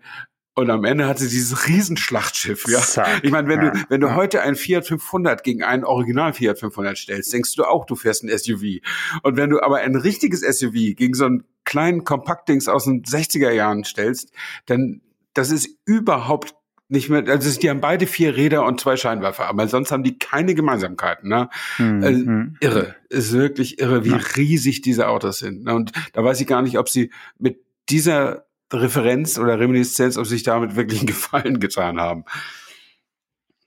[0.55, 2.79] und am Ende hat sie dieses Riesenschlachtschiff, ja.
[2.79, 6.59] Zack, ich meine, wenn du, wenn du heute ein Fiat 500 gegen einen Original Fiat
[6.59, 8.81] 500 stellst, denkst du auch, du fährst ein SUV.
[9.23, 13.49] Und wenn du aber ein richtiges SUV gegen so einen kleinen Kompaktdings aus den 60er
[13.49, 14.31] Jahren stellst,
[14.67, 15.01] dann,
[15.33, 16.53] das ist überhaupt
[16.89, 20.17] nicht mehr, also die haben beide vier Räder und zwei Scheinwerfer, aber sonst haben die
[20.17, 21.29] keine Gemeinsamkeiten.
[21.29, 21.49] Ne?
[21.77, 22.03] Mhm.
[22.03, 22.23] Also,
[22.59, 24.19] irre, ist wirklich irre, wie ja.
[24.35, 25.63] riesig diese Autos sind.
[25.63, 25.73] Ne?
[25.73, 30.35] Und da weiß ich gar nicht, ob sie mit dieser Referenz oder Reminiszenz, ob sie
[30.35, 32.25] sich damit wirklich einen Gefallen getan haben.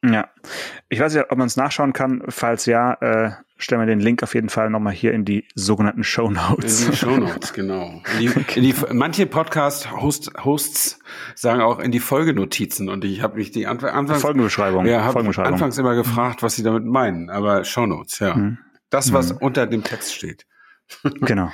[0.05, 0.29] Ja,
[0.89, 2.23] ich weiß nicht, ob man es nachschauen kann.
[2.29, 6.05] Falls ja, äh, stellen wir den Link auf jeden Fall nochmal hier in die sogenannten
[6.05, 6.85] Show Notes.
[6.85, 8.03] In die Show Notes, genau.
[8.13, 10.99] In die, in die, manche Podcast-Hosts Hosts
[11.35, 14.87] sagen auch in die Folgenotizen und ich habe mich die Anf anfangs, Folgenbeschreibung.
[14.87, 15.55] Ja, Folgenbeschreibung.
[15.55, 18.35] anfangs immer gefragt, was sie damit meinen, aber Show Notes, ja.
[18.35, 18.59] Mhm.
[18.91, 19.39] Das, was mhm.
[19.39, 20.47] unter dem Text steht.
[21.21, 21.51] genau.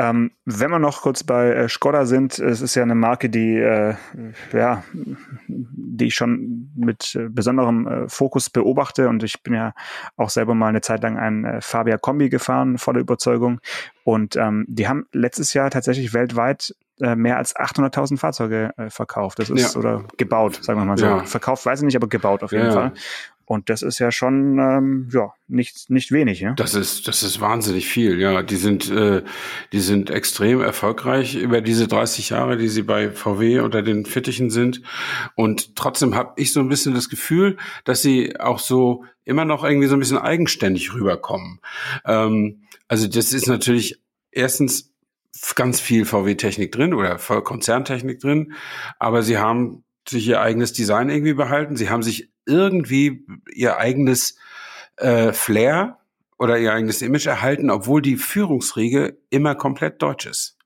[0.00, 3.56] Ähm, wenn wir noch kurz bei äh, Skoda sind, es ist ja eine Marke, die,
[3.56, 3.96] äh,
[4.50, 4.82] ja,
[5.46, 9.74] die ich schon mit äh, besonderem äh, Fokus beobachte und ich bin ja
[10.16, 13.60] auch selber mal eine Zeit lang ein äh, Fabia Kombi gefahren, voller Überzeugung
[14.02, 19.38] und ähm, die haben letztes Jahr tatsächlich weltweit äh, mehr als 800.000 Fahrzeuge verkauft.
[19.38, 19.78] Das ist, ja.
[19.78, 21.04] oder gebaut, sagen wir mal so.
[21.04, 21.24] Ja.
[21.24, 22.72] Verkauft weiß ich nicht, aber gebaut auf jeden ja.
[22.72, 22.92] Fall.
[23.50, 26.52] Und das ist ja schon ähm, ja nicht nicht wenig, ja.
[26.52, 28.44] Das ist das ist wahnsinnig viel, ja.
[28.44, 29.24] Die sind äh,
[29.72, 34.50] die sind extrem erfolgreich über diese 30 Jahre, die sie bei VW unter den Fittichen
[34.50, 34.82] sind.
[35.34, 39.64] Und trotzdem habe ich so ein bisschen das Gefühl, dass sie auch so immer noch
[39.64, 41.58] irgendwie so ein bisschen eigenständig rüberkommen.
[42.04, 44.92] Ähm, also das ist natürlich erstens
[45.56, 48.52] ganz viel VW-Technik drin oder Konzerntechnik drin,
[49.00, 51.76] aber sie haben sich ihr eigenes Design irgendwie behalten.
[51.76, 54.36] Sie haben sich irgendwie ihr eigenes
[54.96, 55.98] äh, Flair
[56.38, 60.56] oder ihr eigenes Image erhalten, obwohl die Führungsriege immer komplett deutsch ist.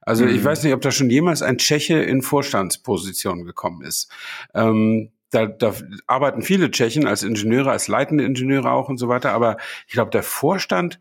[0.00, 0.34] Also mhm.
[0.34, 4.10] ich weiß nicht, ob da schon jemals ein Tscheche in Vorstandsposition gekommen ist.
[4.54, 5.74] Ähm, da, da
[6.06, 10.10] arbeiten viele Tschechen als Ingenieure, als leitende Ingenieure auch und so weiter, aber ich glaube,
[10.10, 11.00] der Vorstand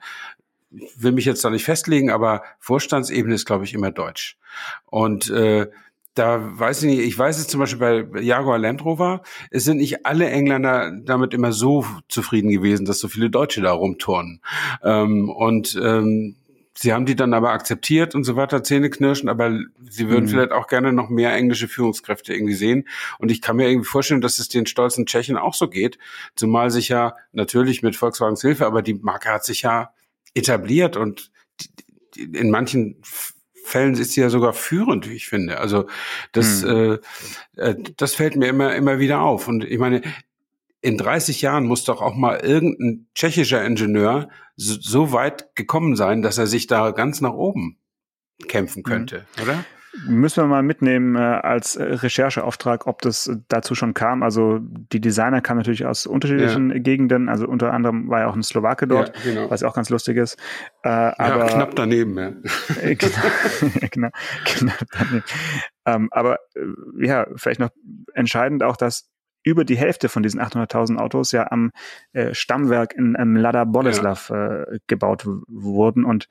[0.95, 4.37] will mich jetzt da nicht festlegen, aber Vorstandsebene ist, glaube ich, immer deutsch.
[4.85, 5.67] Und äh,
[6.13, 9.77] da weiß ich nicht, ich weiß es zum Beispiel bei Jaguar Land Rover, es sind
[9.77, 14.41] nicht alle Engländer damit immer so zufrieden gewesen, dass so viele Deutsche da rumturnen.
[14.83, 16.35] Ähm, und ähm,
[16.75, 19.57] sie haben die dann aber akzeptiert und so weiter, Zähne knirschen, aber
[19.89, 20.29] sie würden mhm.
[20.29, 22.87] vielleicht auch gerne noch mehr englische Führungskräfte irgendwie sehen.
[23.17, 25.97] Und ich kann mir irgendwie vorstellen, dass es den stolzen Tschechen auch so geht,
[26.35, 29.93] zumal sich ja natürlich mit Volkswagens Hilfe, aber die Marke hat sich ja
[30.35, 31.31] etabliert und
[32.15, 33.01] in manchen
[33.63, 35.59] Fällen ist sie ja sogar führend, wie ich finde.
[35.59, 35.87] Also
[36.33, 36.99] das, hm.
[37.55, 39.47] äh, äh, das fällt mir immer, immer wieder auf.
[39.47, 40.01] Und ich meine,
[40.81, 46.21] in 30 Jahren muss doch auch mal irgendein tschechischer Ingenieur so, so weit gekommen sein,
[46.21, 47.77] dass er sich da ganz nach oben
[48.47, 48.83] kämpfen hm.
[48.83, 49.43] könnte, mhm.
[49.43, 49.65] oder?
[50.07, 54.23] Müssen wir mal mitnehmen äh, als äh, Rechercheauftrag, ob das dazu schon kam.
[54.23, 56.79] Also die Designer kamen natürlich aus unterschiedlichen ja.
[56.79, 57.29] Gegenden.
[57.29, 59.49] Also unter anderem war ja auch ein Slowake dort, ja, genau.
[59.51, 60.35] was auch ganz lustig ist.
[60.83, 62.31] Äh, ja, aber knapp daneben, ja.
[62.81, 64.09] genau, genau,
[64.45, 65.23] knapp daneben.
[65.85, 67.69] Ähm, aber äh, ja, vielleicht noch
[68.15, 69.09] entscheidend auch, dass
[69.43, 71.71] über die Hälfte von diesen 800.000 Autos ja am
[72.13, 76.29] äh, Stammwerk in ähm, Lada Boleslav äh, gebaut wurden und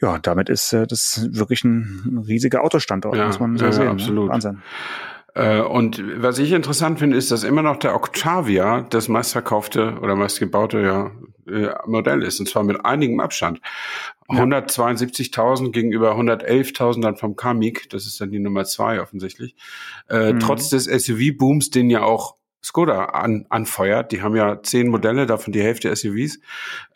[0.00, 3.84] ja, damit ist äh, das wirklich ein, riesiger Autostandort, ja, muss man so ja, sehen.
[3.84, 3.90] Ne?
[3.90, 4.26] Absolut.
[4.26, 4.32] Ne?
[4.32, 4.62] Wahnsinn.
[5.34, 10.16] Äh, und was ich interessant finde, ist, dass immer noch der Octavia das meistverkaufte oder
[10.16, 11.10] meistgebaute ja,
[11.52, 13.60] äh, Modell ist, und zwar mit einigem Abstand.
[14.28, 19.54] 172.000 gegenüber 111.000 dann vom Kamik, das ist dann die Nummer zwei offensichtlich.
[20.08, 20.40] Äh, mhm.
[20.40, 25.52] Trotz des SUV-Booms, den ja auch Skoda an, anfeuert, die haben ja zehn Modelle, davon
[25.52, 26.40] die Hälfte SUVs.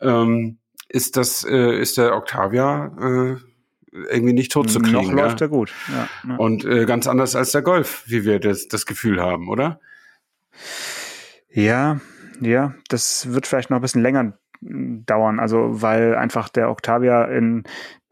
[0.01, 0.59] Ähm,
[0.89, 3.35] ist das, äh, ist der Octavia äh,
[3.91, 4.93] irgendwie nicht tot zu kriegen.
[4.93, 5.47] Noch läuft ja?
[5.47, 5.71] er gut.
[5.89, 6.35] Ja, ja.
[6.37, 9.79] Und äh, ganz anders als der Golf, wie wir das, das Gefühl haben, oder?
[11.49, 11.99] Ja,
[12.41, 14.33] ja, das wird vielleicht noch ein bisschen länger
[14.65, 17.63] dauern, also weil einfach der Octavia in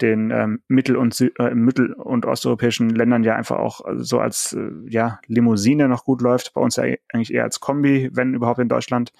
[0.01, 4.53] den ähm, mittel- und Sü äh, mittel- und osteuropäischen Ländern ja einfach auch so als
[4.53, 8.59] äh, ja Limousine noch gut läuft, bei uns ja eigentlich eher als Kombi, wenn überhaupt
[8.59, 9.13] in Deutschland.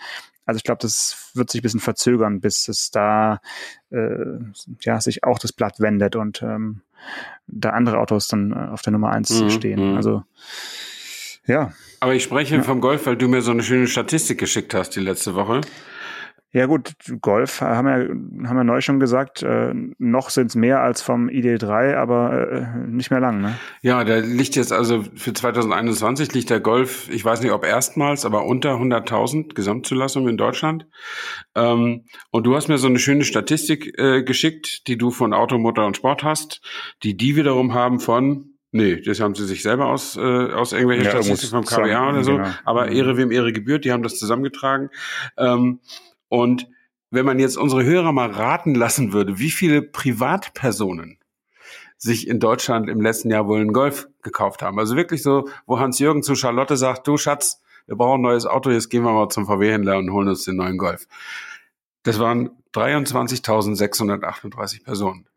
[0.51, 3.39] Also ich glaube, das wird sich ein bisschen verzögern, bis es da
[3.89, 4.37] äh,
[4.81, 6.81] ja sich auch das Blatt wendet und ähm,
[7.47, 9.91] da andere Autos dann äh, auf der Nummer eins mhm, stehen.
[9.91, 9.95] Mhm.
[9.95, 10.23] Also
[11.47, 11.71] ja.
[12.01, 12.63] Aber ich spreche ja.
[12.63, 15.61] vom Golf, weil du mir so eine schöne Statistik geschickt hast die letzte Woche.
[16.53, 20.81] Ja gut, Golf haben wir, haben wir neu schon gesagt, äh, noch sind es mehr
[20.81, 23.39] als vom ID3, aber äh, nicht mehr lang.
[23.39, 23.57] Ne?
[23.81, 28.25] Ja, der liegt jetzt also für 2021 liegt der Golf, ich weiß nicht ob erstmals,
[28.25, 30.87] aber unter 100.000 Gesamtzulassung in Deutschland.
[31.55, 35.85] Ähm, und du hast mir so eine schöne Statistik äh, geschickt, die du von Automotor
[35.85, 36.61] und Sport hast,
[37.03, 41.03] die die wiederum haben von Nee, das haben sie sich selber aus, äh, aus irgendwelchen
[41.03, 42.37] ja, Statistiken vom KWA oder so.
[42.37, 42.47] Genau.
[42.63, 42.95] Aber mhm.
[42.95, 44.89] Ehre wem Ehre gebührt, die haben das zusammengetragen.
[45.37, 45.81] Ähm,
[46.31, 46.67] und
[47.09, 51.17] wenn man jetzt unsere Hörer mal raten lassen würde, wie viele Privatpersonen
[51.97, 54.79] sich in Deutschland im letzten Jahr wohl einen Golf gekauft haben.
[54.79, 58.69] Also wirklich so, wo Hans-Jürgen zu Charlotte sagt, du Schatz, wir brauchen ein neues Auto,
[58.69, 61.05] jetzt gehen wir mal zum VW-Händler und holen uns den neuen Golf.
[62.03, 65.27] Das waren 23.638 Personen.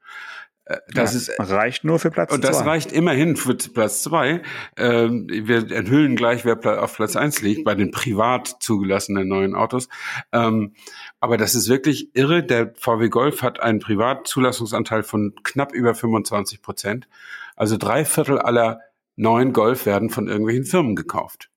[0.66, 2.35] Äh, das ja, ist, reicht nur für Platz zwei.
[2.37, 2.64] Und das zwei.
[2.64, 4.42] reicht immerhin für Platz zwei.
[4.77, 9.88] Ähm, wir enthüllen gleich, wer auf Platz eins liegt, bei den privat zugelassenen neuen Autos.
[10.33, 10.74] Ähm,
[11.20, 12.42] aber das ist wirklich irre.
[12.42, 17.09] Der VW Golf hat einen Privatzulassungsanteil von knapp über 25 Prozent.
[17.57, 18.81] Also drei Viertel aller
[19.16, 21.50] neuen Golf werden von irgendwelchen Firmen gekauft.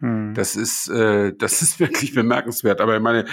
[0.00, 0.34] Hm.
[0.34, 2.80] Das ist, äh, das ist wirklich bemerkenswert.
[2.80, 3.26] Aber ich meine,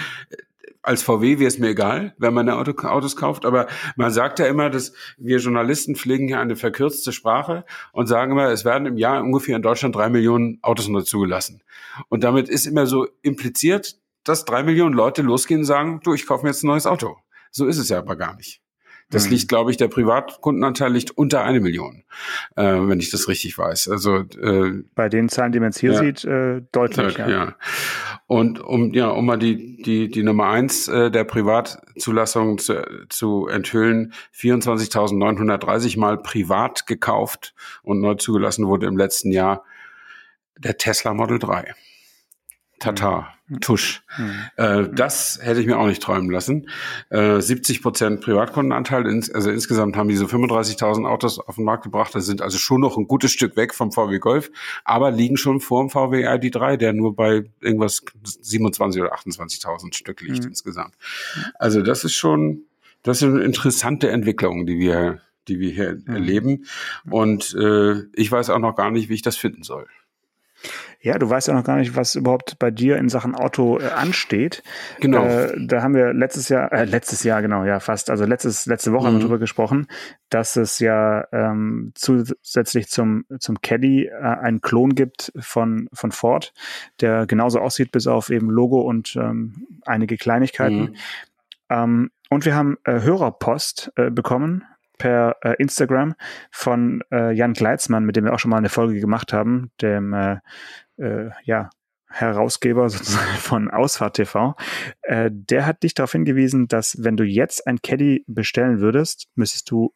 [0.82, 3.66] als VW wäre es mir egal, wenn man Auto, Autos kauft, aber
[3.96, 8.48] man sagt ja immer, dass wir Journalisten pflegen hier eine verkürzte Sprache und sagen immer,
[8.48, 11.62] es werden im Jahr ungefähr in Deutschland drei Millionen Autos nur zugelassen.
[12.08, 16.26] Und damit ist immer so impliziert, dass drei Millionen Leute losgehen und sagen, du, ich
[16.26, 17.16] kaufe mir jetzt ein neues Auto.
[17.50, 18.62] So ist es ja aber gar nicht.
[19.10, 19.32] Das mhm.
[19.32, 22.04] liegt, glaube ich, der Privatkundenanteil liegt unter eine Million,
[22.54, 23.88] äh, wenn ich das richtig weiß.
[23.88, 27.18] Also äh, bei den Zahlen, die man jetzt hier ja, sieht, äh, deutlich.
[27.18, 27.28] Ja.
[27.28, 27.56] ja.
[28.30, 33.48] Und um ja, um mal die die die Nummer eins äh, der Privatzulassung zu, zu
[33.48, 39.64] enthüllen: 24.930 Mal privat gekauft und neu zugelassen wurde im letzten Jahr
[40.56, 41.74] der Tesla Model 3.
[42.78, 43.26] Tata, mhm.
[43.60, 44.02] Tusch.
[44.16, 44.34] Mhm.
[44.56, 46.68] Äh, das hätte ich mir auch nicht träumen lassen.
[47.08, 51.82] Äh, 70 Prozent Privatkundenanteil, ins, also insgesamt haben die so 35.000 Autos auf den Markt
[51.82, 52.14] gebracht.
[52.14, 54.50] Das sind also schon noch ein gutes Stück weg vom VW Golf,
[54.84, 60.20] aber liegen schon vor dem VW ID3, der nur bei irgendwas 27 oder 28.000 Stück
[60.20, 60.50] liegt mhm.
[60.50, 60.94] insgesamt.
[61.58, 62.64] Also das ist schon,
[63.02, 66.14] das sind interessante Entwicklungen, die wir, die wir hier mhm.
[66.14, 66.64] erleben.
[67.10, 69.86] Und äh, ich weiß auch noch gar nicht, wie ich das finden soll.
[71.02, 73.86] Ja, du weißt ja noch gar nicht, was überhaupt bei dir in Sachen Auto äh,
[73.86, 74.62] ansteht.
[75.00, 75.24] Genau.
[75.24, 78.92] Äh, da haben wir letztes Jahr, äh, letztes Jahr genau, ja fast, also letztes, letzte
[78.92, 79.06] Woche mhm.
[79.06, 79.22] haben wir mhm.
[79.22, 79.86] drüber gesprochen,
[80.28, 86.52] dass es ja ähm, zusätzlich zum zum Caddy äh, einen Klon gibt von von Ford,
[87.00, 90.80] der genauso aussieht, bis auf eben Logo und ähm, einige Kleinigkeiten.
[90.80, 90.94] Mhm.
[91.70, 94.64] Ähm, und wir haben äh, Hörerpost äh, bekommen
[95.00, 96.14] per äh, Instagram
[96.52, 100.12] von äh, Jan Gleitzmann, mit dem wir auch schon mal eine Folge gemacht haben, dem
[100.12, 100.36] äh,
[100.98, 101.70] äh, ja,
[102.08, 104.54] Herausgeber sozusagen von Ausfahrt TV,
[105.02, 109.70] äh, der hat dich darauf hingewiesen, dass wenn du jetzt ein Caddy bestellen würdest, müsstest
[109.70, 109.94] du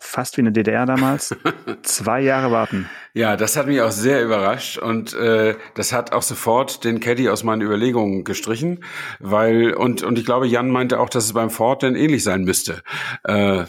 [0.00, 1.34] fast wie eine DDR damals,
[1.82, 2.88] zwei Jahre warten.
[3.12, 7.28] Ja, das hat mich auch sehr überrascht und äh, das hat auch sofort den Caddy
[7.28, 8.84] aus meinen Überlegungen gestrichen,
[9.20, 12.44] weil und und ich glaube, Jan meinte auch, dass es beim Ford dann ähnlich sein
[12.44, 12.82] müsste.
[13.24, 13.64] Äh,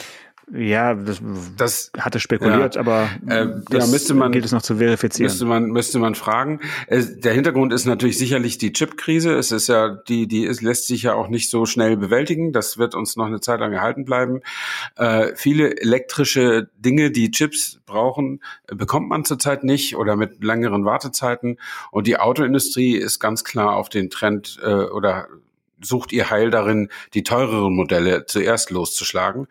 [0.53, 1.21] ja, das,
[1.57, 5.31] das hatte spekuliert, ja, aber äh, das ja, müsste man, geht es noch zu verifizieren.
[5.31, 6.59] Müsste man, müsste man fragen.
[6.87, 9.33] Äh, der Hintergrund ist natürlich sicherlich die Chip-Krise.
[9.33, 12.53] Es ist ja, die, die ist, lässt sich ja auch nicht so schnell bewältigen.
[12.53, 14.41] Das wird uns noch eine Zeit lang erhalten bleiben.
[14.97, 21.57] Äh, viele elektrische Dinge, die Chips brauchen, bekommt man zurzeit nicht oder mit längeren Wartezeiten.
[21.89, 25.27] Und die Autoindustrie ist ganz klar auf den Trend äh, oder
[25.81, 29.47] sucht ihr Heil darin, die teureren Modelle zuerst loszuschlagen.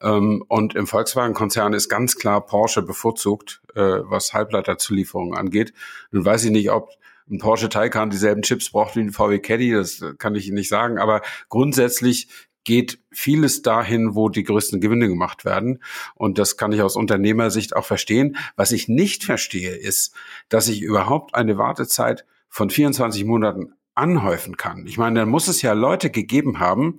[0.00, 5.72] Ähm, und im Volkswagen-Konzern ist ganz klar Porsche bevorzugt, äh, was Halbleiterzulieferungen angeht.
[6.10, 6.90] Nun weiß ich nicht, ob
[7.28, 10.68] ein Porsche Taycan dieselben Chips braucht wie ein VW Caddy, das kann ich Ihnen nicht
[10.68, 10.98] sagen.
[10.98, 12.28] Aber grundsätzlich
[12.66, 15.82] geht vieles dahin, wo die größten Gewinne gemacht werden.
[16.14, 18.36] Und das kann ich aus Unternehmersicht auch verstehen.
[18.56, 20.14] Was ich nicht verstehe, ist,
[20.48, 24.86] dass ich überhaupt eine Wartezeit von 24 Monaten anhäufen kann.
[24.86, 26.98] Ich meine, dann muss es ja Leute gegeben haben,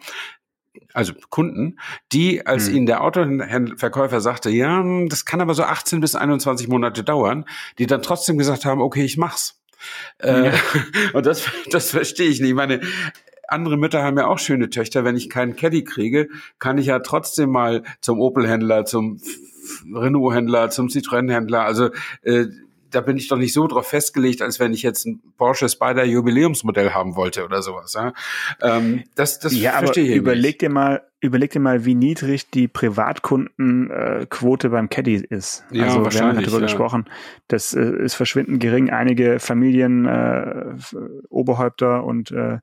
[0.93, 1.79] also Kunden,
[2.11, 2.75] die, als hm.
[2.75, 7.45] ihnen der Autoverkäufer sagte, ja, das kann aber so 18 bis 21 Monate dauern,
[7.77, 9.61] die dann trotzdem gesagt haben, okay, ich mach's.
[10.19, 10.45] Äh, ja.
[10.45, 10.53] Äh,
[11.13, 12.49] und das, das verstehe ich nicht.
[12.49, 12.81] Ich meine,
[13.47, 15.05] andere Mütter haben ja auch schöne Töchter.
[15.05, 16.27] Wenn ich keinen Caddy kriege,
[16.59, 19.21] kann ich ja trotzdem mal zum Opel-Händler, zum
[19.93, 21.63] Renault-Händler, zum Citroën-Händler.
[21.63, 21.89] Also
[22.23, 22.47] äh,
[22.97, 26.03] da bin ich doch nicht so drauf festgelegt, als wenn ich jetzt ein Porsche Spider
[26.03, 27.93] Jubiläumsmodell haben wollte oder sowas.
[27.93, 28.11] Ja,
[28.59, 30.61] ähm, das, das ja, verstehe ich überleg nicht.
[30.63, 35.63] dir mal, überleg dir mal, wie niedrig die Privatkundenquote äh, beim Caddy ist.
[35.69, 36.63] Ja, also wir haben darüber ja.
[36.63, 37.05] gesprochen.
[37.47, 38.89] Das äh, ist verschwindend gering.
[38.89, 40.73] Einige Familien, äh,
[41.29, 42.57] Oberhäupter und äh,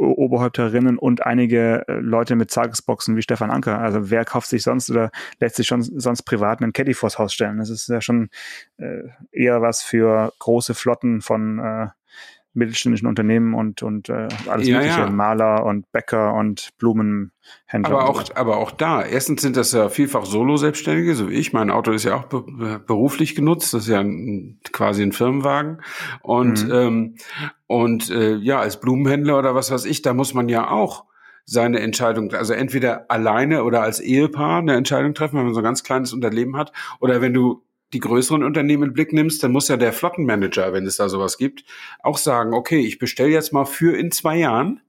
[0.00, 3.78] Oberhäupterinnen und einige äh, Leute mit Tagesboxen wie Stefan Anker.
[3.78, 7.34] Also wer kauft sich sonst oder lässt sich schon sonst privat einen Caddy vors Haus
[7.34, 7.58] stellen?
[7.58, 8.30] Das ist ja schon
[8.78, 11.88] äh, eher was für große Flotten von äh,
[12.52, 15.10] mittelständischen Unternehmen und, und äh, alles ja, mögliche, ja.
[15.10, 17.30] Maler und Bäcker und Blumenhändler.
[17.84, 21.52] Aber auch, aber auch da, erstens sind das ja vielfach Solo-Selbstständige, so wie ich.
[21.52, 25.80] Mein Auto ist ja auch be beruflich genutzt, das ist ja ein, quasi ein Firmenwagen.
[26.22, 26.72] Und, mhm.
[26.72, 27.14] ähm,
[27.66, 31.04] und äh, ja, als Blumenhändler oder was weiß ich, da muss man ja auch
[31.44, 35.64] seine Entscheidung, also entweder alleine oder als Ehepaar eine Entscheidung treffen, wenn man so ein
[35.64, 39.68] ganz kleines Unternehmen hat, oder wenn du die größeren Unternehmen in Blick nimmst, dann muss
[39.68, 41.64] ja der Flottenmanager, wenn es da sowas gibt,
[42.00, 44.80] auch sagen, okay, ich bestelle jetzt mal für in zwei Jahren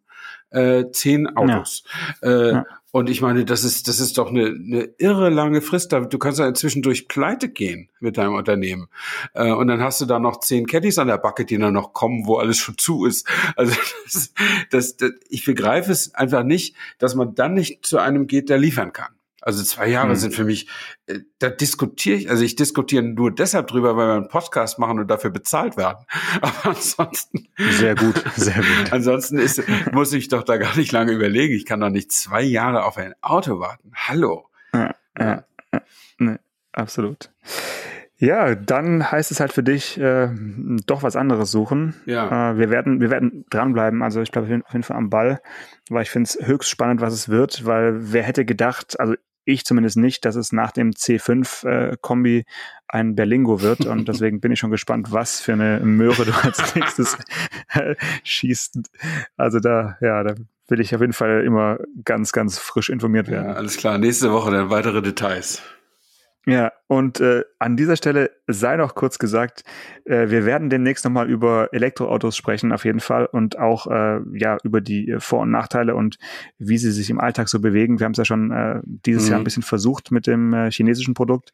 [0.52, 1.84] äh, zehn Autos.
[2.22, 2.30] Ja.
[2.30, 2.66] Äh, ja.
[2.92, 5.94] Und ich meine, das ist, das ist doch eine, eine irre lange Frist.
[5.94, 8.90] Du kannst ja inzwischen durch Pleite gehen mit deinem Unternehmen.
[9.34, 11.94] Äh, und dann hast du da noch zehn Caddies an der Backe, die dann noch
[11.94, 13.28] kommen, wo alles schon zu ist.
[13.56, 14.34] Also das,
[14.72, 18.58] das, das, ich begreife es einfach nicht, dass man dann nicht zu einem geht, der
[18.58, 19.14] liefern kann.
[19.41, 20.15] Also zwei Jahre hm.
[20.15, 20.67] sind für mich,
[21.08, 24.99] äh, da diskutiere ich, also ich diskutiere nur deshalb drüber, weil wir einen Podcast machen
[24.99, 26.06] und dafür bezahlt werden.
[26.41, 27.47] Aber ansonsten.
[27.58, 28.91] Sehr gut, sehr gut.
[28.91, 31.56] ansonsten ist, muss ich doch da gar nicht lange überlegen.
[31.56, 33.91] Ich kann doch nicht zwei Jahre auf ein Auto warten.
[33.95, 34.47] Hallo.
[34.73, 35.82] Ja, ja, ja,
[36.19, 36.38] nee,
[36.71, 37.32] absolut.
[38.21, 40.30] Ja, dann heißt es halt für dich äh,
[40.86, 41.95] doch was anderes suchen.
[42.06, 42.51] Ja.
[42.51, 44.04] Äh, wir werden, wir werden dranbleiben.
[44.04, 45.41] Also ich bleibe auf jeden Fall am Ball,
[45.89, 49.65] weil ich finde es höchst spannend, was es wird, weil wer hätte gedacht, also ich
[49.65, 52.43] zumindest nicht, dass es nach dem C5-Kombi äh,
[52.88, 53.86] ein Berlingo wird.
[53.86, 57.17] Und deswegen bin ich schon gespannt, was für eine Möhre du als nächstes
[57.69, 58.80] äh, schießt.
[59.38, 60.36] Also da, ja, da
[60.67, 63.49] will ich auf jeden Fall immer ganz, ganz frisch informiert werden.
[63.49, 63.97] Ja, alles klar.
[63.97, 65.62] Nächste Woche dann weitere Details.
[66.47, 69.63] Ja, und äh, an dieser Stelle sei noch kurz gesagt,
[70.06, 74.58] äh, wir werden demnächst nochmal über Elektroautos sprechen, auf jeden Fall, und auch äh, ja
[74.63, 76.17] über die äh, Vor- und Nachteile und
[76.58, 77.99] wie sie sich im Alltag so bewegen.
[77.99, 79.30] Wir haben es ja schon äh, dieses mhm.
[79.30, 81.51] Jahr ein bisschen versucht mit dem äh, chinesischen Produkt.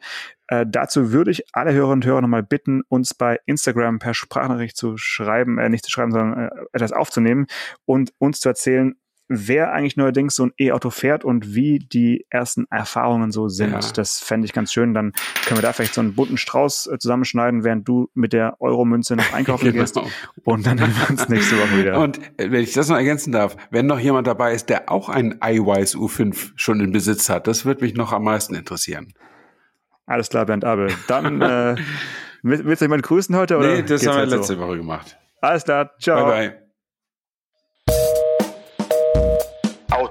[0.47, 4.77] Äh, dazu würde ich alle Hörerinnen und Hörer nochmal bitten, uns bei Instagram per Sprachnachricht
[4.77, 7.47] zu schreiben, äh, nicht zu schreiben, sondern äh, etwas aufzunehmen
[7.83, 8.95] und uns zu erzählen,
[9.27, 13.71] wer eigentlich neuerdings so ein E-Auto fährt und wie die ersten Erfahrungen so sind.
[13.71, 13.79] Ja.
[13.93, 14.93] Das fände ich ganz schön.
[14.93, 15.13] Dann
[15.45, 19.15] können wir da vielleicht so einen bunten Strauß äh, zusammenschneiden, während du mit der Euromünze
[19.15, 19.81] noch einkaufen genau.
[19.81, 19.99] gehst.
[20.43, 21.99] Und dann hören wir uns nächste Woche wieder.
[21.99, 25.09] Und äh, wenn ich das noch ergänzen darf, wenn noch jemand dabei ist, der auch
[25.09, 29.13] ein iWise U5 schon in Besitz hat, das würde mich noch am meisten interessieren.
[30.05, 30.89] Alles klar, Bernd Abel.
[31.07, 31.75] Dann äh,
[32.41, 33.57] willst du jemanden grüßen heute?
[33.57, 34.59] Oder nee, das haben wir halt letzte so?
[34.59, 35.17] Woche gemacht.
[35.41, 36.25] Alles klar, ciao.
[36.25, 36.66] Bye, bye.